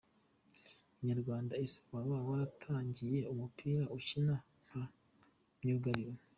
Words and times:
Inyarwanda: 0.99 1.53
Ese 1.63 1.79
waba 1.93 2.17
waratangiye 2.27 3.19
umupira 3.33 3.83
ukina 3.97 4.35
nka 4.67 4.83
myugariro?. 5.59 6.13